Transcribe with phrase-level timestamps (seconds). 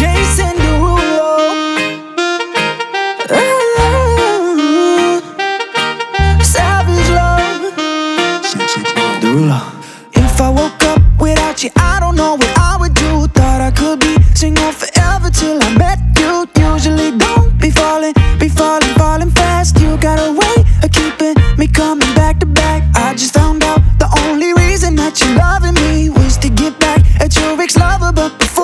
[0.00, 1.32] Jason Derulo.
[3.30, 5.20] Ooh.
[6.42, 7.62] Savage love.
[9.20, 9.60] Derulo.
[10.14, 13.26] If I woke up without you, I don't know what I would do.
[13.36, 16.48] Thought I could be single forever till I met you.
[16.72, 17.70] Usually don't be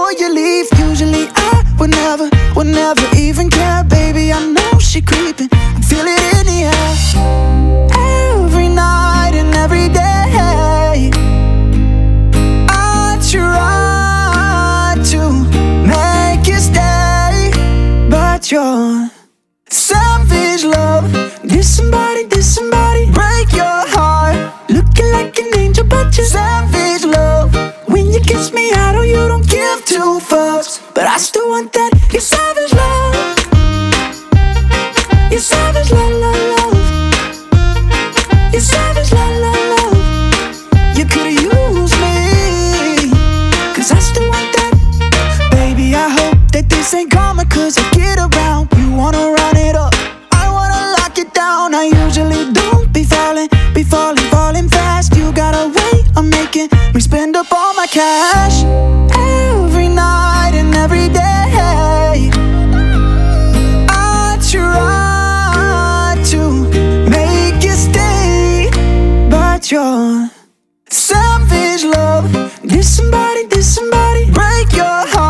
[0.07, 3.83] before you leave, usually I would never, would never even care.
[3.85, 5.49] Baby, I know she creeping.
[5.53, 6.95] I feel it in the air.
[8.39, 11.11] Every night and every day.
[12.69, 15.23] I try to
[15.87, 17.51] make you stay,
[18.09, 19.11] but you're
[19.69, 21.11] savage love.
[21.43, 22.86] Did somebody, did somebody
[31.17, 31.93] I still want that.
[32.13, 33.15] You're savage love.
[35.31, 36.77] You're savage love, love, love.
[38.53, 39.97] You're savage love, love, love.
[40.95, 43.09] You could've used me,
[43.73, 44.73] cause I still want that.
[45.53, 48.69] Baby, I hope that this ain't karma, cause I get around.
[48.77, 49.95] You wanna run it up,
[50.33, 51.75] I wanna lock it down.
[51.75, 55.17] I usually don't be falling, be falling, falling fast.
[55.17, 58.56] You got a way of making me spend up all my cash.
[70.91, 72.33] Savage love.
[72.67, 75.26] Did somebody, did somebody break your heart?